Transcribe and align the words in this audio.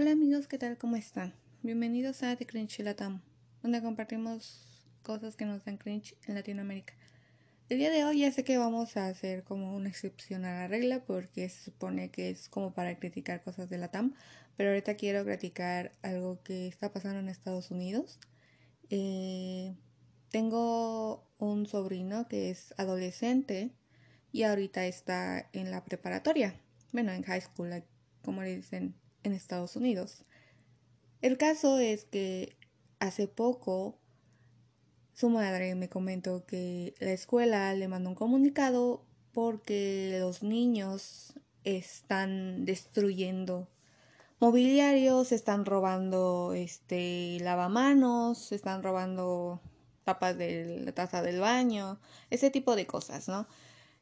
Hola 0.00 0.12
amigos, 0.12 0.48
¿qué 0.48 0.56
tal? 0.56 0.78
¿Cómo 0.78 0.96
están? 0.96 1.34
Bienvenidos 1.62 2.22
a 2.22 2.34
The 2.34 2.46
Cringe 2.46 2.78
Latam, 2.78 3.20
donde 3.62 3.82
compartimos 3.82 4.82
cosas 5.02 5.36
que 5.36 5.44
nos 5.44 5.62
dan 5.66 5.76
cringe 5.76 6.16
en 6.26 6.36
Latinoamérica. 6.36 6.94
El 7.68 7.80
día 7.80 7.90
de 7.90 8.06
hoy 8.06 8.20
ya 8.20 8.32
sé 8.32 8.42
que 8.42 8.56
vamos 8.56 8.96
a 8.96 9.08
hacer 9.08 9.44
como 9.44 9.76
una 9.76 9.90
excepción 9.90 10.46
a 10.46 10.54
la 10.54 10.68
regla 10.68 11.04
porque 11.04 11.46
se 11.50 11.64
supone 11.64 12.10
que 12.10 12.30
es 12.30 12.48
como 12.48 12.72
para 12.72 12.98
criticar 12.98 13.42
cosas 13.42 13.68
de 13.68 13.76
Latam, 13.76 14.14
pero 14.56 14.70
ahorita 14.70 14.94
quiero 14.94 15.22
criticar 15.22 15.92
algo 16.00 16.42
que 16.42 16.66
está 16.66 16.94
pasando 16.94 17.20
en 17.20 17.28
Estados 17.28 17.70
Unidos. 17.70 18.18
Eh, 18.88 19.74
tengo 20.30 21.28
un 21.36 21.66
sobrino 21.66 22.26
que 22.26 22.48
es 22.48 22.72
adolescente 22.78 23.74
y 24.32 24.44
ahorita 24.44 24.86
está 24.86 25.50
en 25.52 25.70
la 25.70 25.84
preparatoria, 25.84 26.58
bueno, 26.90 27.12
en 27.12 27.22
high 27.22 27.42
school, 27.42 27.84
como 28.22 28.40
le 28.40 28.56
dicen 28.56 28.94
en 29.22 29.32
Estados 29.32 29.76
Unidos. 29.76 30.24
El 31.20 31.36
caso 31.38 31.78
es 31.78 32.04
que 32.04 32.56
hace 32.98 33.28
poco 33.28 33.98
su 35.12 35.28
madre 35.28 35.74
me 35.74 35.88
comentó 35.88 36.46
que 36.46 36.94
la 36.98 37.12
escuela 37.12 37.74
le 37.74 37.88
mandó 37.88 38.10
un 38.10 38.14
comunicado 38.14 39.04
porque 39.32 40.16
los 40.20 40.42
niños 40.42 41.34
están 41.64 42.64
destruyendo 42.64 43.68
mobiliario, 44.40 45.24
se 45.24 45.34
están 45.34 45.66
robando 45.66 46.54
este 46.54 47.38
lavamanos, 47.40 48.52
están 48.52 48.82
robando 48.82 49.60
tapas 50.04 50.36
de 50.38 50.80
la 50.80 50.92
taza 50.92 51.22
del 51.22 51.40
baño, 51.40 52.00
ese 52.30 52.50
tipo 52.50 52.74
de 52.74 52.86
cosas, 52.86 53.28
¿no? 53.28 53.46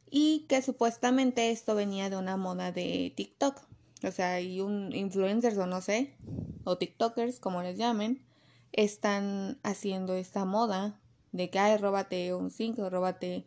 Y 0.09 0.45
que 0.47 0.61
supuestamente 0.61 1.51
esto 1.51 1.75
venía 1.75 2.09
de 2.09 2.17
una 2.17 2.37
moda 2.37 2.71
de 2.71 3.13
TikTok. 3.15 3.68
O 4.03 4.11
sea, 4.11 4.33
hay 4.33 4.61
un 4.61 4.93
influencers 4.95 5.57
o 5.57 5.67
no 5.67 5.81
sé, 5.81 6.15
o 6.63 6.77
TikTokers, 6.77 7.39
como 7.39 7.61
les 7.61 7.77
llamen, 7.77 8.23
están 8.71 9.59
haciendo 9.63 10.15
esta 10.15 10.45
moda 10.45 10.99
de 11.31 11.49
que, 11.49 11.59
ay, 11.59 11.77
róbate 11.77 12.33
un 12.33 12.49
zinc, 12.49 12.77
róbate, 12.79 13.45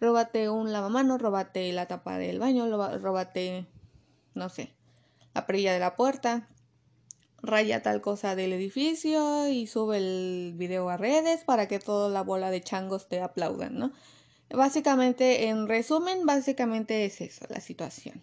róbate 0.00 0.50
un 0.50 0.72
lavamano, 0.72 1.18
róbate 1.18 1.72
la 1.72 1.86
tapa 1.86 2.18
del 2.18 2.38
baño, 2.38 2.66
róbate, 2.98 3.66
no 4.34 4.48
sé, 4.48 4.74
la 5.34 5.46
perilla 5.46 5.72
de 5.72 5.80
la 5.80 5.96
puerta, 5.96 6.48
raya 7.42 7.82
tal 7.82 8.02
cosa 8.02 8.36
del 8.36 8.52
edificio 8.52 9.48
y 9.48 9.66
sube 9.66 9.96
el 9.96 10.54
video 10.56 10.90
a 10.90 10.96
redes 10.96 11.44
para 11.44 11.68
que 11.68 11.78
toda 11.78 12.10
la 12.10 12.22
bola 12.22 12.50
de 12.50 12.60
changos 12.60 13.08
te 13.08 13.20
aplaudan, 13.20 13.78
¿no? 13.78 13.92
Básicamente, 14.50 15.48
en 15.48 15.68
resumen, 15.68 16.26
básicamente 16.26 17.04
es 17.04 17.20
eso 17.20 17.46
la 17.48 17.60
situación. 17.60 18.22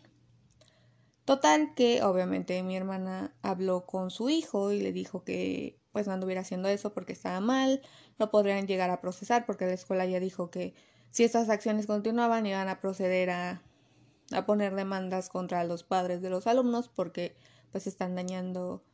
Total 1.28 1.74
que 1.76 2.04
obviamente 2.04 2.64
mi 2.64 2.78
hermana 2.78 3.36
habló 3.42 3.86
con 3.86 4.12
su 4.12 4.30
hijo 4.30 4.72
y 4.72 4.80
le 4.80 4.94
dijo 4.94 5.26
que 5.26 5.78
pues 5.92 6.08
no 6.08 6.14
anduviera 6.14 6.40
haciendo 6.40 6.70
eso 6.70 6.94
porque 6.94 7.12
estaba 7.12 7.42
mal, 7.42 7.82
no 8.18 8.32
podrían 8.32 8.66
llegar 8.66 8.90
a 8.92 9.02
procesar 9.02 9.46
porque 9.46 9.66
la 9.66 9.74
escuela 9.74 10.06
ya 10.06 10.22
dijo 10.22 10.50
que 10.50 10.74
si 11.12 11.26
estas 11.26 11.50
acciones 11.50 11.86
continuaban 11.86 12.46
iban 12.46 12.70
a 12.70 12.80
proceder 12.80 13.30
a, 13.32 13.62
a 14.32 14.46
poner 14.46 14.74
demandas 14.74 15.28
contra 15.28 15.66
los 15.66 15.84
padres 15.84 16.22
de 16.22 16.30
los 16.30 16.48
alumnos 16.48 16.88
porque 16.88 17.36
pues 17.74 17.88
están 17.88 18.16
dañando 18.16 18.86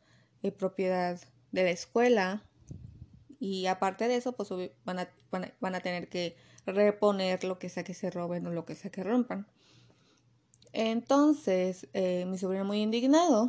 eh, 0.42 0.50
propiedad 0.50 1.20
de 1.52 1.62
la 1.62 1.70
escuela 1.70 2.42
y 3.38 3.66
aparte 3.66 4.08
de 4.08 4.16
eso 4.16 4.32
pues 4.32 4.48
van 4.84 4.98
a, 4.98 5.08
van 5.30 5.44
a, 5.44 5.54
van 5.60 5.76
a 5.76 5.80
tener 5.82 6.08
que 6.08 6.34
reponer 6.66 7.44
lo 7.44 7.60
que 7.60 7.68
sea 7.68 7.84
que 7.84 7.94
se 7.94 8.10
roben 8.10 8.44
o 8.48 8.50
lo 8.50 8.64
que 8.64 8.74
sea 8.74 8.90
que 8.90 9.04
rompan. 9.04 9.46
Entonces, 10.76 11.86
eh, 11.92 12.26
mi 12.26 12.36
sobrino 12.36 12.64
muy 12.64 12.82
indignado 12.82 13.48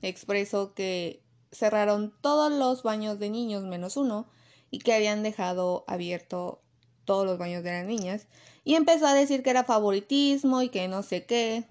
expresó 0.00 0.72
que 0.72 1.22
cerraron 1.52 2.14
todos 2.22 2.50
los 2.50 2.82
baños 2.82 3.18
de 3.18 3.28
niños 3.28 3.64
menos 3.64 3.98
uno 3.98 4.26
y 4.70 4.78
que 4.78 4.94
habían 4.94 5.22
dejado 5.22 5.84
abierto 5.86 6.62
todos 7.04 7.26
los 7.26 7.36
baños 7.36 7.62
de 7.62 7.72
las 7.72 7.86
niñas 7.86 8.26
y 8.64 8.76
empezó 8.76 9.06
a 9.06 9.12
decir 9.12 9.42
que 9.42 9.50
era 9.50 9.64
favoritismo 9.64 10.62
y 10.62 10.70
que 10.70 10.88
no 10.88 11.02
sé 11.02 11.26
qué. 11.26 11.66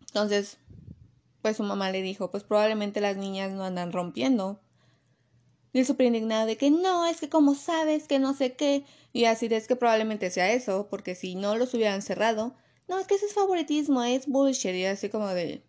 Entonces, 0.00 0.58
pues 1.40 1.56
su 1.56 1.62
mamá 1.62 1.92
le 1.92 2.02
dijo, 2.02 2.32
pues 2.32 2.42
probablemente 2.42 3.00
las 3.00 3.16
niñas 3.16 3.52
no 3.52 3.62
andan 3.62 3.92
rompiendo. 3.92 4.60
Y 5.72 5.78
él 5.78 5.86
súper 5.86 6.06
indignado 6.06 6.46
de 6.46 6.56
que 6.56 6.72
no, 6.72 7.06
es 7.06 7.20
que 7.20 7.28
como 7.28 7.54
sabes 7.54 8.08
que 8.08 8.18
no 8.18 8.34
sé 8.34 8.56
qué. 8.56 8.84
Y 9.12 9.26
así 9.26 9.46
es 9.48 9.68
que 9.68 9.76
probablemente 9.76 10.30
sea 10.32 10.50
eso, 10.50 10.88
porque 10.90 11.14
si 11.14 11.36
no 11.36 11.56
los 11.56 11.72
hubieran 11.74 12.02
cerrado, 12.02 12.56
no, 12.88 12.98
es 12.98 13.06
que 13.06 13.14
ese 13.14 13.26
es 13.26 13.34
favoritismo, 13.34 14.02
es 14.02 14.26
bullshit. 14.26 14.74
Y 14.74 14.84
así 14.86 15.08
como 15.08 15.28
de, 15.28 15.62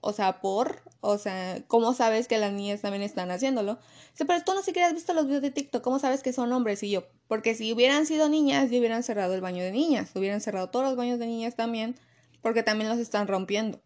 o 0.00 0.12
sea, 0.12 0.40
por, 0.40 0.82
o 1.00 1.16
sea, 1.16 1.64
¿cómo 1.68 1.94
sabes 1.94 2.28
que 2.28 2.38
las 2.38 2.52
niñas 2.52 2.80
también 2.80 3.02
están 3.02 3.30
haciéndolo? 3.30 3.78
Dice, 4.10 4.24
pero 4.26 4.42
tú 4.44 4.52
no 4.52 4.62
siquiera 4.62 4.88
has 4.88 4.94
visto 4.94 5.14
los 5.14 5.26
videos 5.26 5.42
de 5.42 5.52
TikTok, 5.52 5.82
¿cómo 5.82 5.98
sabes 5.98 6.22
que 6.22 6.32
son 6.32 6.52
hombres? 6.52 6.82
Y 6.82 6.90
yo, 6.90 7.04
porque 7.28 7.54
si 7.54 7.72
hubieran 7.72 8.04
sido 8.04 8.28
niñas, 8.28 8.70
ya 8.70 8.78
hubieran 8.78 9.02
cerrado 9.02 9.34
el 9.34 9.40
baño 9.40 9.62
de 9.62 9.72
niñas, 9.72 10.10
hubieran 10.14 10.40
cerrado 10.40 10.70
todos 10.70 10.84
los 10.84 10.96
baños 10.96 11.18
de 11.18 11.26
niñas 11.26 11.54
también, 11.56 11.94
porque 12.42 12.62
también 12.62 12.90
los 12.90 12.98
están 12.98 13.28
rompiendo. 13.28 13.80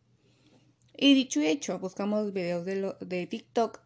Y 0.96 1.14
dicho 1.14 1.40
y 1.40 1.46
hecho, 1.46 1.78
buscamos 1.78 2.32
videos 2.32 2.64
de, 2.64 2.94
de 3.00 3.26
TikTok 3.26 3.80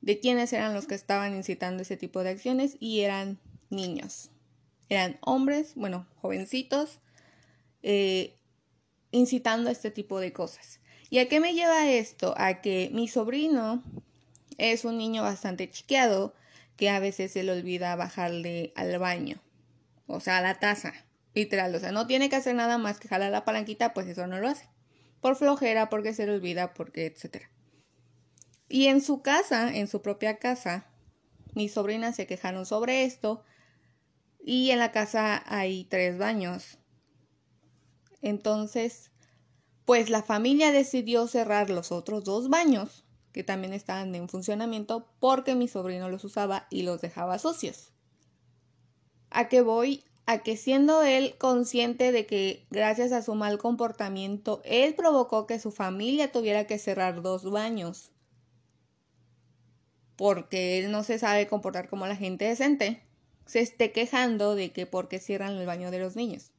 de 0.00 0.20
quiénes 0.20 0.52
eran 0.52 0.74
los 0.74 0.86
que 0.86 0.94
estaban 0.94 1.34
incitando 1.34 1.82
ese 1.82 1.96
tipo 1.96 2.22
de 2.22 2.30
acciones 2.30 2.76
y 2.78 3.00
eran 3.00 3.40
niños. 3.70 4.30
Eran 4.88 5.18
hombres, 5.20 5.74
bueno, 5.74 6.06
jovencitos, 6.16 7.00
eh, 7.82 8.38
incitando 9.10 9.68
a 9.68 9.72
este 9.72 9.90
tipo 9.90 10.20
de 10.20 10.32
cosas. 10.32 10.80
¿Y 11.10 11.18
a 11.18 11.28
qué 11.28 11.40
me 11.40 11.54
lleva 11.54 11.90
esto? 11.90 12.34
A 12.36 12.60
que 12.60 12.90
mi 12.92 13.08
sobrino 13.08 13.82
es 14.58 14.84
un 14.84 14.98
niño 14.98 15.22
bastante 15.22 15.68
chiqueado 15.68 16.34
que 16.76 16.90
a 16.90 17.00
veces 17.00 17.32
se 17.32 17.42
le 17.42 17.52
olvida 17.52 17.96
bajarle 17.96 18.72
al 18.76 18.98
baño, 18.98 19.42
o 20.06 20.20
sea, 20.20 20.38
a 20.38 20.42
la 20.42 20.58
taza, 20.58 20.94
literal, 21.34 21.74
o 21.74 21.78
sea, 21.78 21.92
no 21.92 22.06
tiene 22.06 22.28
que 22.28 22.36
hacer 22.36 22.54
nada 22.54 22.78
más 22.78 22.98
que 22.98 23.08
jalar 23.08 23.30
la 23.30 23.44
palanquita, 23.44 23.92
pues 23.92 24.06
eso 24.08 24.26
no 24.26 24.38
lo 24.38 24.48
hace. 24.48 24.68
Por 25.20 25.36
flojera, 25.36 25.88
porque 25.88 26.14
se 26.14 26.26
le 26.26 26.32
olvida, 26.32 26.74
porque 26.74 27.06
etcétera. 27.06 27.50
Y 28.68 28.86
en 28.86 29.02
su 29.02 29.20
casa, 29.20 29.72
en 29.72 29.86
su 29.86 30.00
propia 30.00 30.38
casa, 30.38 30.86
mis 31.54 31.74
sobrinas 31.74 32.16
se 32.16 32.26
quejaron 32.26 32.66
sobre 32.66 33.04
esto. 33.04 33.44
Y 34.44 34.70
en 34.70 34.78
la 34.78 34.92
casa 34.92 35.42
hay 35.46 35.84
tres 35.84 36.18
baños. 36.18 36.78
Entonces, 38.22 39.10
pues 39.84 40.08
la 40.08 40.22
familia 40.22 40.72
decidió 40.72 41.26
cerrar 41.26 41.70
los 41.70 41.92
otros 41.92 42.24
dos 42.24 42.48
baños 42.48 43.04
que 43.32 43.42
también 43.42 43.72
estaban 43.72 44.14
en 44.14 44.28
funcionamiento 44.28 45.06
porque 45.18 45.54
mi 45.54 45.68
sobrino 45.68 46.08
los 46.08 46.24
usaba 46.24 46.66
y 46.70 46.82
los 46.82 47.00
dejaba 47.00 47.38
sucios. 47.38 47.92
¿A 49.30 49.48
qué 49.48 49.60
voy? 49.60 50.04
A 50.26 50.38
que 50.38 50.56
siendo 50.56 51.02
él 51.02 51.34
consciente 51.38 52.12
de 52.12 52.26
que 52.26 52.66
gracias 52.70 53.12
a 53.12 53.22
su 53.22 53.34
mal 53.34 53.58
comportamiento 53.58 54.60
él 54.64 54.94
provocó 54.94 55.46
que 55.46 55.58
su 55.58 55.72
familia 55.72 56.30
tuviera 56.30 56.66
que 56.66 56.78
cerrar 56.78 57.22
dos 57.22 57.50
baños 57.50 58.12
porque 60.16 60.78
él 60.78 60.92
no 60.92 61.02
se 61.02 61.18
sabe 61.18 61.48
comportar 61.48 61.88
como 61.88 62.06
la 62.06 62.14
gente 62.14 62.44
decente, 62.44 63.02
se 63.44 63.60
esté 63.60 63.90
quejando 63.90 64.54
de 64.54 64.72
que 64.72 64.86
porque 64.86 65.18
cierran 65.18 65.54
el 65.54 65.66
baño 65.66 65.90
de 65.90 65.98
los 65.98 66.14
niños. 66.14 66.51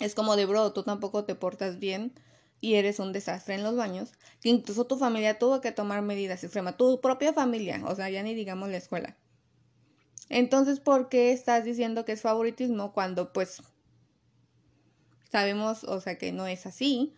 Es 0.00 0.14
como 0.14 0.36
de, 0.36 0.46
bro, 0.46 0.72
tú 0.72 0.82
tampoco 0.82 1.24
te 1.24 1.34
portas 1.34 1.78
bien 1.78 2.12
y 2.60 2.74
eres 2.74 2.98
un 2.98 3.12
desastre 3.12 3.54
en 3.54 3.62
los 3.62 3.76
baños, 3.76 4.12
que 4.40 4.48
incluso 4.48 4.86
tu 4.86 4.96
familia 4.96 5.38
tuvo 5.38 5.60
que 5.60 5.72
tomar 5.72 6.02
medidas 6.02 6.42
extremas, 6.42 6.76
tu 6.76 7.00
propia 7.00 7.32
familia, 7.32 7.82
o 7.86 7.94
sea, 7.94 8.10
ya 8.10 8.22
ni 8.22 8.34
digamos 8.34 8.68
la 8.68 8.76
escuela. 8.76 9.16
Entonces, 10.28 10.80
¿por 10.80 11.08
qué 11.08 11.32
estás 11.32 11.64
diciendo 11.64 12.04
que 12.04 12.12
es 12.12 12.22
favoritismo 12.22 12.92
cuando 12.92 13.32
pues 13.32 13.62
sabemos, 15.30 15.84
o 15.84 16.00
sea, 16.00 16.18
que 16.18 16.32
no 16.32 16.46
es 16.46 16.66
así? 16.66 17.14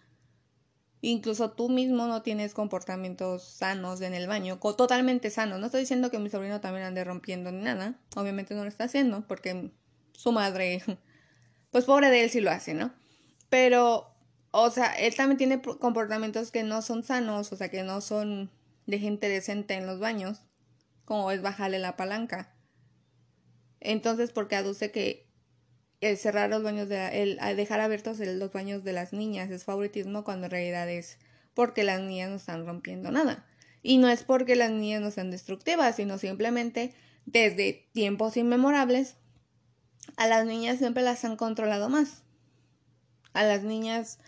Incluso 1.01 1.53
tú 1.53 1.69
mismo 1.69 2.07
no 2.07 2.23
tienes 2.23 2.55
comportamientos 2.55 3.45
sanos 3.45 4.01
en 4.01 4.15
el 4.15 4.27
baño, 4.27 4.59
totalmente 4.59 5.31
sanos. 5.31 5.61
No 5.61 5.67
estoy 5.67 5.83
diciendo 5.83 6.11
que 6.11 6.19
mi 6.19 6.29
sobrino 6.29 6.61
también 6.61 6.87
ande 6.87 7.05
rompiendo 7.05 7.53
ni 7.53 7.63
nada. 7.63 8.01
Obviamente 8.17 8.55
no 8.55 8.63
lo 8.63 8.69
está 8.69 8.85
haciendo 8.85 9.27
porque 9.27 9.71
su 10.13 10.33
madre 10.33 10.83
pues 11.71 11.85
pobre 11.85 12.11
de 12.11 12.25
él 12.25 12.31
si 12.31 12.41
lo 12.41 12.51
hace, 12.51 12.75
¿no? 12.75 12.93
Pero, 13.49 14.15
o 14.51 14.71
sea, 14.71 14.93
él 14.93 15.15
también 15.15 15.39
tiene 15.39 15.63
comportamientos 15.63 16.51
que 16.51 16.63
no 16.63 16.83
son 16.83 17.03
sanos, 17.03 17.53
o 17.53 17.57
sea, 17.57 17.71
que 17.71 17.83
no 17.83 18.01
son 18.01 18.51
de 18.87 18.99
gente 18.99 19.29
decente 19.29 19.75
en 19.75 19.87
los 19.87 20.01
baños, 20.01 20.43
como 21.05 21.31
es 21.31 21.43
bajarle 21.43 21.79
la 21.79 21.97
palanca. 21.97 22.55
Entonces, 23.81 24.33
porque 24.33 24.57
aduce 24.57 24.91
que 24.91 25.29
el 26.01 26.17
cerrar 26.17 26.51
los 26.51 26.63
baños 26.63 26.89
de 26.89 27.23
el 27.23 27.57
dejar 27.57 27.81
abiertos 27.81 28.19
los 28.19 28.53
baños 28.53 28.85
de 28.85 28.93
las 28.93 29.13
niñas 29.13 29.51
es 29.51 29.65
favoritismo 29.65 30.23
cuando 30.23 30.47
en 30.47 30.53
realidad 30.53 30.89
es 30.89 31.19
porque 31.55 31.83
las 31.83 32.01
niñas 32.01 32.31
no 32.31 32.37
están 32.37 32.67
rompiendo 32.67 33.11
nada. 33.11 33.47
Y 33.83 33.99
no 33.99 34.09
es 34.09 34.23
porque 34.23 34.57
las 34.57 34.71
niñas 34.71 35.01
no 35.01 35.11
sean 35.11 35.31
destructivas, 35.31 35.97
sino 35.97 36.19
simplemente 36.19 36.93
desde 37.27 37.89
tiempos 37.93 38.37
inmemorables 38.37 39.17
a 40.17 40.27
las 40.27 40.47
niñas 40.47 40.79
siempre 40.79 41.03
las 41.03 41.25
han 41.25 41.37
controlado 41.37 41.89
más. 41.89 42.23
A 43.33 43.43
las 43.45 43.63
niñas 43.63 44.19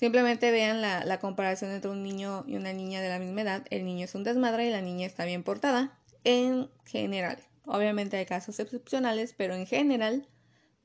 Simplemente 0.00 0.50
vean 0.50 0.80
la, 0.80 1.04
la, 1.04 1.20
comparación 1.20 1.72
entre 1.72 1.90
un 1.90 2.02
niño 2.02 2.42
y 2.46 2.56
una 2.56 2.72
niña 2.72 3.02
de 3.02 3.10
la 3.10 3.18
misma 3.18 3.42
edad. 3.42 3.66
El 3.68 3.84
niño 3.84 4.06
es 4.06 4.14
un 4.14 4.24
desmadre 4.24 4.66
y 4.66 4.70
la 4.70 4.80
niña 4.80 5.06
está 5.06 5.26
bien 5.26 5.42
portada. 5.42 5.98
En 6.24 6.70
general. 6.86 7.36
Obviamente 7.66 8.16
hay 8.16 8.24
casos 8.24 8.58
excepcionales, 8.60 9.34
pero 9.36 9.54
en 9.54 9.66
general 9.66 10.26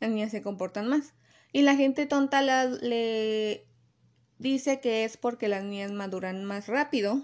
las 0.01 0.09
niñas 0.09 0.31
se 0.31 0.41
comportan 0.41 0.89
más. 0.89 1.13
Y 1.53 1.61
la 1.61 1.77
gente 1.77 2.07
tonta 2.07 2.41
le 2.41 3.65
dice 4.37 4.81
que 4.81 5.05
es 5.05 5.15
porque 5.15 5.47
las 5.47 5.63
niñas 5.63 5.93
maduran 5.93 6.43
más 6.43 6.67
rápido, 6.67 7.21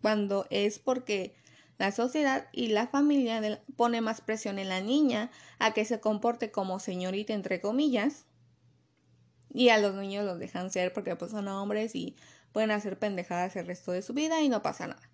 cuando 0.00 0.46
es 0.48 0.78
porque 0.78 1.34
la 1.78 1.92
sociedad 1.92 2.48
y 2.52 2.68
la 2.68 2.86
familia 2.86 3.62
pone 3.76 4.00
más 4.00 4.20
presión 4.20 4.58
en 4.58 4.68
la 4.68 4.80
niña 4.80 5.30
a 5.58 5.72
que 5.72 5.84
se 5.84 6.00
comporte 6.00 6.50
como 6.50 6.78
señorita 6.78 7.32
entre 7.32 7.60
comillas 7.60 8.26
y 9.52 9.68
a 9.68 9.78
los 9.78 9.94
niños 9.94 10.24
los 10.24 10.38
dejan 10.38 10.70
ser 10.70 10.92
porque 10.92 11.16
pues 11.16 11.30
son 11.30 11.48
hombres 11.48 11.94
y 11.94 12.16
pueden 12.52 12.70
hacer 12.70 12.98
pendejadas 12.98 13.56
el 13.56 13.66
resto 13.66 13.92
de 13.92 14.02
su 14.02 14.14
vida 14.14 14.40
y 14.42 14.48
no 14.48 14.62
pasa 14.62 14.86
nada. 14.86 15.10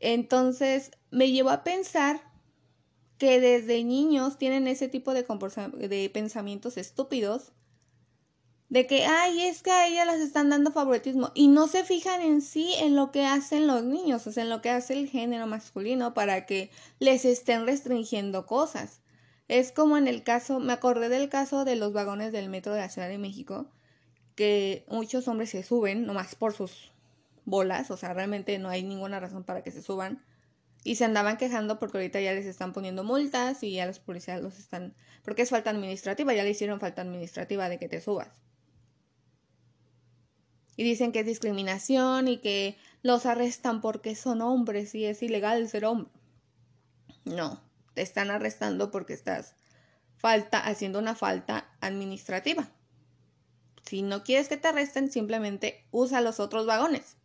Entonces 0.00 0.90
me 1.10 1.30
llevó 1.30 1.50
a 1.50 1.64
pensar 1.64 2.20
que 3.18 3.40
desde 3.40 3.84
niños 3.84 4.38
tienen 4.38 4.66
ese 4.66 4.88
tipo 4.88 5.14
de, 5.14 5.24
de 5.88 6.10
pensamientos 6.10 6.76
estúpidos 6.76 7.52
de 8.74 8.88
que, 8.88 9.04
ay, 9.06 9.46
es 9.46 9.62
que 9.62 9.70
a 9.70 9.86
ellas 9.86 10.04
las 10.04 10.18
están 10.18 10.50
dando 10.50 10.72
favoritismo 10.72 11.30
y 11.32 11.46
no 11.46 11.68
se 11.68 11.84
fijan 11.84 12.20
en 12.22 12.42
sí 12.42 12.74
en 12.80 12.96
lo 12.96 13.12
que 13.12 13.24
hacen 13.24 13.68
los 13.68 13.84
niños, 13.84 14.26
o 14.26 14.32
sea, 14.32 14.42
en 14.42 14.50
lo 14.50 14.62
que 14.62 14.70
hace 14.70 14.94
el 14.94 15.08
género 15.08 15.46
masculino 15.46 16.12
para 16.12 16.44
que 16.44 16.72
les 16.98 17.24
estén 17.24 17.66
restringiendo 17.66 18.46
cosas. 18.46 19.00
Es 19.46 19.70
como 19.70 19.96
en 19.96 20.08
el 20.08 20.24
caso, 20.24 20.58
me 20.58 20.72
acordé 20.72 21.08
del 21.08 21.28
caso 21.28 21.64
de 21.64 21.76
los 21.76 21.92
vagones 21.92 22.32
del 22.32 22.48
metro 22.48 22.74
de 22.74 22.80
la 22.80 22.88
Ciudad 22.88 23.08
de 23.08 23.16
México, 23.16 23.70
que 24.34 24.84
muchos 24.88 25.28
hombres 25.28 25.50
se 25.50 25.62
suben 25.62 26.04
nomás 26.04 26.34
por 26.34 26.52
sus 26.52 26.90
bolas, 27.44 27.92
o 27.92 27.96
sea, 27.96 28.12
realmente 28.12 28.58
no 28.58 28.70
hay 28.70 28.82
ninguna 28.82 29.20
razón 29.20 29.44
para 29.44 29.62
que 29.62 29.70
se 29.70 29.82
suban. 29.82 30.20
Y 30.82 30.96
se 30.96 31.04
andaban 31.04 31.36
quejando 31.36 31.78
porque 31.78 31.98
ahorita 31.98 32.20
ya 32.20 32.32
les 32.32 32.46
están 32.46 32.72
poniendo 32.72 33.04
multas 33.04 33.62
y 33.62 33.74
ya 33.74 33.86
los 33.86 34.00
policías 34.00 34.42
los 34.42 34.58
están... 34.58 34.96
Porque 35.22 35.42
es 35.42 35.50
falta 35.50 35.70
administrativa, 35.70 36.34
ya 36.34 36.42
le 36.42 36.50
hicieron 36.50 36.80
falta 36.80 37.02
administrativa 37.02 37.68
de 37.68 37.78
que 37.78 37.88
te 37.88 38.00
subas. 38.00 38.42
Y 40.76 40.84
dicen 40.84 41.12
que 41.12 41.20
es 41.20 41.26
discriminación 41.26 42.28
y 42.28 42.38
que 42.38 42.76
los 43.02 43.26
arrestan 43.26 43.80
porque 43.80 44.16
son 44.16 44.42
hombres 44.42 44.94
y 44.94 45.04
es 45.04 45.22
ilegal 45.22 45.68
ser 45.68 45.84
hombre. 45.84 46.10
No, 47.24 47.62
te 47.94 48.02
están 48.02 48.30
arrestando 48.30 48.90
porque 48.90 49.12
estás 49.12 49.54
falta, 50.16 50.58
haciendo 50.58 50.98
una 50.98 51.14
falta 51.14 51.68
administrativa. 51.80 52.70
Si 53.84 54.02
no 54.02 54.24
quieres 54.24 54.48
que 54.48 54.56
te 54.56 54.68
arresten, 54.68 55.10
simplemente 55.10 55.86
usa 55.90 56.20
los 56.20 56.40
otros 56.40 56.66
vagones. 56.66 57.16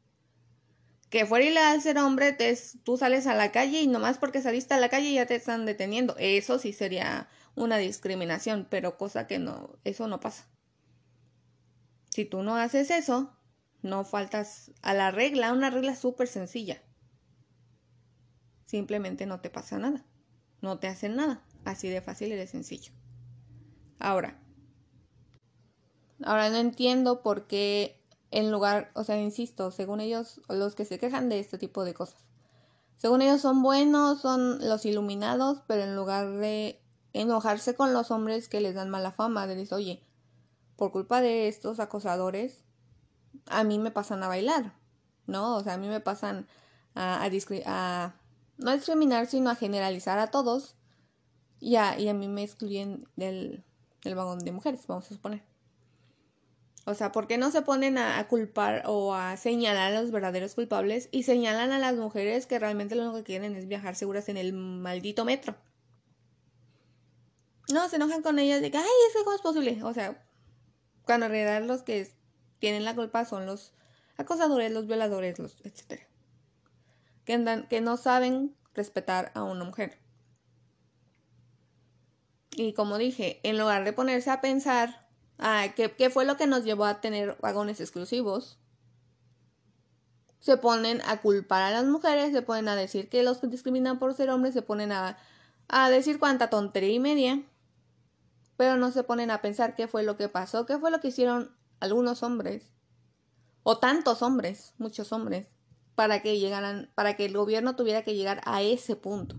Que 1.09 1.25
fuera 1.25 1.45
ilegal 1.45 1.81
ser 1.81 1.97
hombre, 1.97 2.33
te, 2.33 2.55
tú 2.83 2.97
sales 2.97 3.25
a 3.25 3.33
la 3.33 3.51
calle 3.51 3.81
y 3.81 3.87
nomás 3.87 4.17
porque 4.17 4.41
saliste 4.41 4.73
a 4.73 4.79
la 4.79 4.89
calle 4.89 5.13
ya 5.13 5.25
te 5.25 5.35
están 5.35 5.65
deteniendo. 5.65 6.15
Eso 6.19 6.59
sí 6.59 6.73
sería 6.73 7.27
una 7.55 7.77
discriminación, 7.77 8.67
pero 8.69 8.97
cosa 8.97 9.25
que 9.25 9.39
no, 9.39 9.77
eso 9.85 10.07
no 10.07 10.19
pasa. 10.19 10.45
Si 12.09 12.25
tú 12.25 12.43
no 12.43 12.57
haces 12.57 12.91
eso, 12.91 13.33
no 13.81 14.03
faltas 14.03 14.71
a 14.81 14.93
la 14.93 15.11
regla, 15.11 15.53
una 15.53 15.69
regla 15.69 15.95
súper 15.95 16.27
sencilla. 16.27 16.81
Simplemente 18.65 19.25
no 19.25 19.41
te 19.41 19.49
pasa 19.49 19.77
nada 19.79 20.05
no 20.61 20.79
te 20.79 20.87
hacen 20.87 21.15
nada. 21.15 21.41
Así 21.65 21.89
de 21.89 22.01
fácil 22.01 22.31
y 22.31 22.35
de 22.35 22.47
sencillo. 22.47 22.93
Ahora, 23.99 24.39
ahora 26.23 26.49
no 26.49 26.57
entiendo 26.57 27.21
por 27.21 27.47
qué 27.47 28.01
en 28.31 28.51
lugar, 28.51 28.91
o 28.93 29.03
sea, 29.03 29.19
insisto, 29.19 29.71
según 29.71 29.99
ellos, 29.99 30.41
los 30.47 30.75
que 30.75 30.85
se 30.85 30.99
quejan 30.99 31.29
de 31.29 31.39
este 31.39 31.57
tipo 31.57 31.83
de 31.83 31.93
cosas, 31.93 32.23
según 32.97 33.21
ellos 33.21 33.41
son 33.41 33.61
buenos, 33.63 34.21
son 34.21 34.59
los 34.67 34.85
iluminados, 34.85 35.63
pero 35.67 35.83
en 35.83 35.95
lugar 35.95 36.37
de 36.37 36.81
enojarse 37.13 37.75
con 37.75 37.93
los 37.93 38.11
hombres 38.11 38.47
que 38.47 38.61
les 38.61 38.75
dan 38.75 38.89
mala 38.89 39.11
fama, 39.11 39.47
de 39.47 39.55
decir, 39.55 39.73
oye, 39.73 40.03
por 40.75 40.91
culpa 40.91 41.21
de 41.21 41.47
estos 41.47 41.79
acosadores, 41.79 42.63
a 43.47 43.63
mí 43.63 43.79
me 43.79 43.91
pasan 43.91 44.23
a 44.23 44.27
bailar, 44.27 44.73
¿no? 45.27 45.57
O 45.57 45.63
sea, 45.63 45.73
a 45.73 45.77
mí 45.77 45.87
me 45.87 45.99
pasan 45.99 46.47
a, 46.95 47.23
a, 47.23 47.29
a 47.65 48.15
no 48.57 48.73
discriminar, 48.73 49.27
sino 49.27 49.49
a 49.49 49.55
generalizar 49.55 50.19
a 50.19 50.27
todos. 50.27 50.75
Y 51.59 51.75
a, 51.75 51.99
y 51.99 52.07
a 52.07 52.13
mí 52.13 52.27
me 52.27 52.43
excluyen 52.43 53.07
del, 53.15 53.63
del 54.03 54.15
vagón 54.15 54.39
de 54.39 54.51
mujeres, 54.51 54.87
vamos 54.87 55.05
a 55.11 55.13
suponer. 55.13 55.43
O 56.85 56.95
sea, 56.95 57.11
¿por 57.11 57.27
qué 57.27 57.37
no 57.37 57.51
se 57.51 57.61
ponen 57.61 57.97
a, 57.97 58.27
culpar 58.27 58.83
o 58.85 59.13
a 59.13 59.37
señalar 59.37 59.93
a 59.93 60.01
los 60.01 60.11
verdaderos 60.11 60.55
culpables 60.55 61.09
y 61.11 61.23
señalan 61.23 61.71
a 61.71 61.77
las 61.77 61.95
mujeres 61.95 62.47
que 62.47 62.57
realmente 62.57 62.95
lo 62.95 63.03
único 63.03 63.17
que 63.17 63.23
quieren 63.25 63.55
es 63.55 63.67
viajar 63.67 63.95
seguras 63.95 64.29
en 64.29 64.37
el 64.37 64.53
maldito 64.53 65.25
metro? 65.25 65.55
No, 67.71 67.87
se 67.89 67.97
enojan 67.97 68.23
con 68.23 68.39
ellas 68.39 68.61
de 68.61 68.71
que, 68.71 68.77
ay, 68.77 68.85
eso 69.09 69.23
cómo 69.23 69.35
es 69.35 69.41
posible. 69.41 69.83
O 69.83 69.93
sea, 69.93 70.25
cuando 71.05 71.27
en 71.27 71.33
realidad 71.33 71.67
los 71.67 71.83
que 71.83 72.11
tienen 72.59 72.85
la 72.85 72.95
culpa 72.95 73.25
son 73.25 73.45
los 73.45 73.73
acosadores, 74.17 74.71
los 74.71 74.87
violadores, 74.87 75.39
los 75.39 75.59
etcétera 75.63 76.09
que, 77.69 77.81
no 77.81 77.97
saben 77.97 78.55
respetar 78.73 79.31
a 79.35 79.43
una 79.43 79.63
mujer. 79.63 79.99
Y 82.51 82.73
como 82.73 82.97
dije, 82.97 83.39
en 83.43 83.59
lugar 83.59 83.83
de 83.83 83.93
ponerse 83.93 84.31
a 84.31 84.41
pensar 84.41 85.07
ah, 85.37 85.67
¿qué, 85.75 86.09
fue 86.09 86.25
lo 86.25 86.37
que 86.37 86.47
nos 86.47 86.63
llevó 86.63 86.85
a 86.85 87.01
tener 87.01 87.37
vagones 87.39 87.79
exclusivos, 87.79 88.57
se 90.39 90.57
ponen 90.57 91.01
a 91.05 91.21
culpar 91.21 91.61
a 91.61 91.71
las 91.71 91.85
mujeres, 91.85 92.31
se 92.31 92.41
ponen 92.41 92.67
a 92.67 92.75
decir 92.75 93.09
que 93.09 93.23
los 93.23 93.37
que 93.37 93.47
discriminan 93.47 93.99
por 93.99 94.15
ser 94.15 94.29
hombres, 94.31 94.53
se 94.53 94.61
ponen 94.61 94.91
a, 94.91 95.17
a 95.67 95.89
decir 95.89 96.17
cuánta 96.17 96.49
tontería 96.49 96.93
y 96.93 96.99
media, 96.99 97.43
pero 98.57 98.77
no 98.77 98.91
se 98.91 99.03
ponen 99.03 99.29
a 99.31 99.41
pensar 99.41 99.75
qué 99.75 99.87
fue 99.87 100.03
lo 100.03 100.17
que 100.17 100.29
pasó, 100.29 100.65
qué 100.65 100.79
fue 100.79 100.89
lo 100.91 100.99
que 100.99 101.09
hicieron 101.09 101.55
algunos 101.79 102.23
hombres, 102.23 102.73
o 103.63 103.77
tantos 103.77 104.21
hombres, 104.21 104.73
muchos 104.77 105.11
hombres, 105.11 105.47
para 105.95 106.21
que 106.21 106.39
llegaran, 106.39 106.89
para 106.95 107.15
que 107.15 107.25
el 107.25 107.33
gobierno 107.33 107.75
tuviera 107.75 108.03
que 108.03 108.15
llegar 108.15 108.41
a 108.45 108.61
ese 108.61 108.95
punto. 108.95 109.35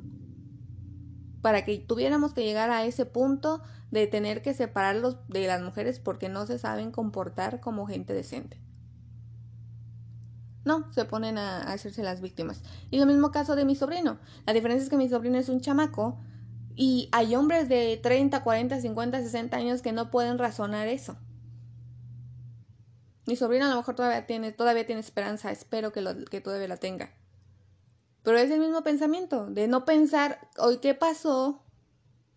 Para 1.43 1.65
que 1.65 1.79
tuviéramos 1.79 2.35
que 2.35 2.45
llegar 2.45 2.71
a 2.71 2.85
ese 2.85 3.07
punto 3.07 3.63
de 3.91 4.07
tener 4.07 4.43
que 4.43 4.53
separarlos 4.53 5.17
de 5.29 5.47
las 5.47 5.63
mujeres 5.63 6.01
porque 6.01 6.29
no 6.29 6.47
se 6.47 6.59
saben 6.59 6.93
comportar 6.93 7.61
como 7.61 7.87
gente 7.87 8.13
decente. 8.13 8.61
No, 10.65 10.93
se 10.93 11.07
ponen 11.07 11.39
a, 11.39 11.63
hacerse 11.63 12.03
las 12.03 12.21
víctimas. 12.21 12.63
Y 12.91 12.99
lo 12.99 13.07
mismo 13.07 13.31
caso 13.31 13.57
de 13.57 13.65
mi 13.65 13.75
sobrino. 13.75 14.19
La 14.47 14.53
diferencia 14.53 14.85
es 14.85 14.91
que 14.91 14.99
mi 14.99 15.09
sobrino 15.09 15.39
es 15.39 15.49
un 15.49 15.61
chamaco 15.61 16.19
y 16.77 17.09
hay 17.13 17.35
hombres 17.35 17.69
de 17.69 17.99
30, 18.03 18.43
40, 18.43 18.81
50, 18.81 19.23
60 19.23 19.57
años 19.57 19.83
que 19.83 19.93
no 19.93 20.11
pueden 20.11 20.39
razonar 20.39 20.89
eso. 20.89 21.17
Mi 23.27 23.37
sobrina 23.37 23.67
a 23.67 23.71
lo 23.71 23.77
mejor 23.77 23.95
todavía 23.95 24.27
tiene, 24.27 24.53
todavía 24.53 24.87
tiene 24.87 25.01
esperanza, 25.01 25.51
espero 25.51 25.93
que, 25.93 26.03
que 26.31 26.41
todavía 26.41 26.69
la 26.69 26.79
tenga. 26.79 27.13
Pero 28.23 28.39
es 28.39 28.51
el 28.51 28.61
mismo 28.61 28.83
pensamiento, 28.83 29.47
de 29.47 29.69
no 29.69 29.85
pensar, 29.85 30.49
hoy 30.59 30.79
qué 30.79 30.95
pasó, 30.95 31.63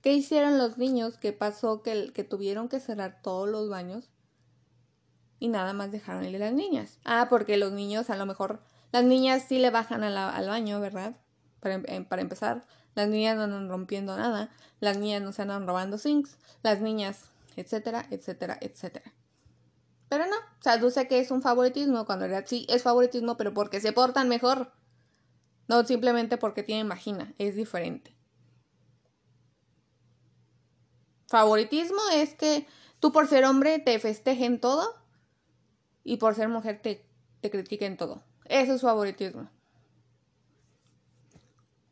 qué 0.02 0.14
hicieron 0.14 0.58
los 0.58 0.78
niños, 0.78 1.18
qué 1.18 1.34
pasó 1.34 1.82
que, 1.82 2.12
que 2.14 2.24
tuvieron 2.24 2.70
que 2.70 2.80
cerrar 2.80 3.22
todos 3.22 3.50
los 3.50 3.70
baños 3.70 4.10
y 5.40 5.50
nada 5.50 5.74
más 5.74 5.92
dejaron 5.92 6.24
ir 6.26 6.40
las 6.40 6.54
niñas. 6.54 7.00
Ah, 7.04 7.28
porque 7.30 7.58
los 7.58 7.74
niños 7.74 8.10
a 8.10 8.16
lo 8.16 8.26
mejor, 8.26 8.62
las 8.94 9.04
niñas 9.04 9.44
sí 9.48 9.60
le 9.60 9.72
bajan 9.72 10.04
al 10.04 10.48
baño, 10.48 10.80
¿verdad? 10.80 11.18
Para, 11.60 11.76
em, 11.76 12.06
para, 12.06 12.22
empezar, 12.22 12.64
las 12.96 13.10
niñas 13.10 13.36
no 13.36 13.44
andan 13.44 13.68
rompiendo 13.68 14.16
nada, 14.16 14.50
las 14.80 14.98
niñas 14.98 15.22
no 15.22 15.34
se 15.34 15.42
andan 15.42 15.68
robando 15.68 15.98
sinks, 15.98 16.38
las 16.62 16.80
niñas, 16.80 17.26
etcétera, 17.58 18.06
etcétera, 18.10 18.58
etcétera. 18.62 19.14
Pero 20.14 20.28
no, 20.28 20.36
o 20.86 20.92
sea, 20.92 21.08
que 21.08 21.18
es 21.18 21.32
un 21.32 21.42
favoritismo, 21.42 22.06
cuando 22.06 22.26
en 22.26 22.32
realidad 22.32 22.48
sí 22.48 22.68
es 22.70 22.84
favoritismo, 22.84 23.36
pero 23.36 23.52
porque 23.52 23.82
se 23.82 23.94
portan 23.94 24.30
mejor. 24.30 24.72
No 25.68 25.84
simplemente 25.86 26.38
porque 26.38 26.62
tienen 26.62 26.88
vagina, 26.88 27.34
es 27.40 27.56
diferente. 27.56 28.16
Favoritismo 31.28 31.98
es 32.14 32.36
que 32.36 32.68
tú 33.00 33.12
por 33.12 33.28
ser 33.28 33.44
hombre 33.46 33.80
te 33.80 33.98
festejen 33.98 34.60
todo 34.60 34.88
y 36.04 36.18
por 36.18 36.36
ser 36.36 36.48
mujer 36.48 36.80
te, 36.84 37.10
te 37.42 37.50
critiquen 37.50 37.98
todo. 37.98 38.24
Eso 38.46 38.76
es 38.76 38.84
favoritismo. 38.84 39.50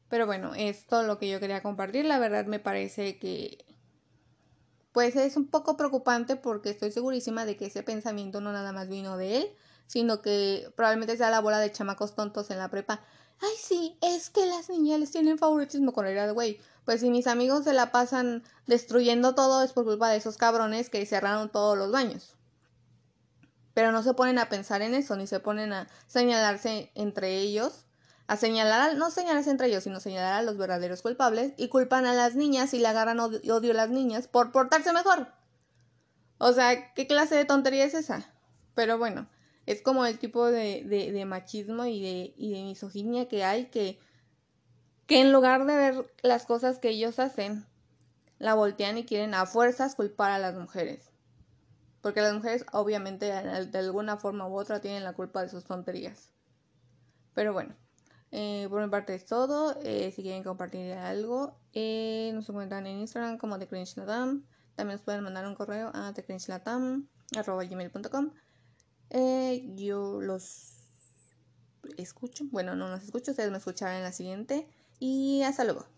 Pero 0.09 0.27
bueno, 0.27 0.53
es 0.53 0.85
lo 0.91 1.17
que 1.17 1.27
yo 1.27 1.39
quería 1.39 1.63
compartir. 1.63 2.05
La 2.05 2.19
verdad 2.19 2.45
me 2.45 2.59
parece 2.59 3.17
que 3.17 3.65
pues 4.91 5.15
es 5.15 5.37
un 5.37 5.47
poco 5.47 5.77
preocupante 5.77 6.35
porque 6.35 6.69
estoy 6.69 6.91
segurísima 6.91 7.45
de 7.45 7.57
que 7.57 7.67
ese 7.67 7.83
pensamiento 7.83 8.41
no 8.41 8.51
nada 8.51 8.71
más 8.71 8.89
vino 8.89 9.17
de 9.17 9.37
él, 9.37 9.55
sino 9.87 10.21
que 10.21 10.71
probablemente 10.75 11.17
sea 11.17 11.29
la 11.29 11.39
bola 11.39 11.59
de 11.59 11.71
chamacos 11.71 12.15
tontos 12.15 12.51
en 12.51 12.57
la 12.57 12.69
prepa. 12.69 13.01
Ay, 13.41 13.53
sí, 13.57 13.97
es 14.01 14.29
que 14.29 14.45
las 14.45 14.69
niñas 14.69 14.99
les 14.99 15.11
tienen 15.11 15.37
favoritismo 15.37 15.93
con 15.93 16.05
el 16.05 16.33
güey. 16.33 16.59
Pues 16.85 17.01
si 17.01 17.09
mis 17.09 17.27
amigos 17.27 17.63
se 17.63 17.73
la 17.73 17.91
pasan 17.91 18.43
destruyendo 18.67 19.33
todo 19.33 19.63
es 19.63 19.73
por 19.73 19.85
culpa 19.85 20.09
de 20.09 20.17
esos 20.17 20.37
cabrones 20.37 20.89
que 20.89 21.05
cerraron 21.05 21.49
todos 21.49 21.77
los 21.77 21.91
baños. 21.91 22.35
Pero 23.73 23.91
no 23.91 24.03
se 24.03 24.13
ponen 24.13 24.37
a 24.37 24.49
pensar 24.49 24.81
en 24.81 24.93
eso, 24.93 25.15
ni 25.15 25.27
se 25.27 25.39
ponen 25.39 25.73
a 25.73 25.87
señalarse 26.07 26.91
entre 26.93 27.39
ellos, 27.39 27.85
a 28.31 28.37
señalar, 28.37 28.95
no 28.95 29.11
señalarse 29.11 29.51
entre 29.51 29.67
ellos, 29.67 29.83
sino 29.83 29.99
señalar 29.99 30.35
a 30.35 30.41
los 30.41 30.55
verdaderos 30.55 31.01
culpables 31.01 31.51
y 31.57 31.67
culpan 31.67 32.05
a 32.05 32.13
las 32.13 32.33
niñas 32.33 32.73
y 32.73 32.79
le 32.79 32.87
agarran 32.87 33.19
odio 33.19 33.71
a 33.71 33.73
las 33.73 33.89
niñas 33.89 34.29
por 34.29 34.53
portarse 34.53 34.93
mejor. 34.93 35.27
O 36.37 36.53
sea, 36.53 36.93
¿qué 36.93 37.07
clase 37.07 37.35
de 37.35 37.43
tontería 37.43 37.83
es 37.83 37.93
esa? 37.93 38.33
Pero 38.73 38.97
bueno, 38.97 39.27
es 39.65 39.81
como 39.81 40.05
el 40.05 40.17
tipo 40.17 40.45
de, 40.45 41.11
de, 41.13 41.25
machismo 41.25 41.85
y 41.87 42.01
de, 42.01 42.33
y 42.37 42.53
de 42.53 42.63
misoginia 42.63 43.27
que 43.27 43.43
hay 43.43 43.65
que, 43.65 43.99
que 45.07 45.19
en 45.19 45.33
lugar 45.33 45.65
de 45.65 45.75
ver 45.75 46.13
las 46.21 46.45
cosas 46.45 46.79
que 46.79 46.87
ellos 46.87 47.19
hacen, 47.19 47.65
la 48.39 48.53
voltean 48.53 48.97
y 48.97 49.03
quieren 49.03 49.33
a 49.33 49.45
fuerzas 49.45 49.95
culpar 49.95 50.31
a 50.31 50.39
las 50.39 50.55
mujeres. 50.55 51.11
Porque 51.99 52.21
las 52.21 52.33
mujeres 52.33 52.65
obviamente 52.71 53.25
de 53.25 53.77
alguna 53.77 54.15
forma 54.15 54.47
u 54.47 54.57
otra 54.57 54.79
tienen 54.79 55.03
la 55.03 55.11
culpa 55.11 55.41
de 55.41 55.49
sus 55.49 55.65
tonterías. 55.65 56.31
Pero 57.33 57.51
bueno, 57.51 57.75
eh, 58.31 58.67
por 58.69 58.81
mi 58.81 58.89
parte 58.89 59.13
es 59.13 59.25
todo. 59.25 59.77
Eh, 59.83 60.13
si 60.15 60.21
quieren 60.21 60.43
compartir 60.43 60.93
algo, 60.93 61.57
eh, 61.73 62.31
nos 62.33 62.47
encuentran 62.49 62.87
en 62.87 62.99
Instagram 62.99 63.37
como 63.37 63.59
The 63.59 63.67
También 63.67 64.45
nos 64.77 65.01
pueden 65.01 65.21
mandar 65.23 65.45
un 65.47 65.55
correo 65.55 65.91
a 65.93 66.13
thecringelatam.com. 66.13 68.31
Yo 69.75 70.21
los 70.21 70.77
escucho. 71.97 72.45
Bueno, 72.51 72.75
no 72.75 72.89
los 72.89 73.03
escucho, 73.03 73.31
ustedes 73.31 73.51
me 73.51 73.57
escucharán 73.57 73.97
en 73.97 74.03
la 74.03 74.13
siguiente. 74.13 74.67
Y 74.99 75.41
hasta 75.43 75.63
luego. 75.63 75.90